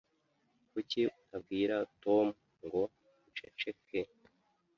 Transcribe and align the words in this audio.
Kuki 0.71 1.01
utabwira 1.19 1.75
Tom 2.03 2.25
ngo 2.63 2.81
uceceke? 3.27 3.99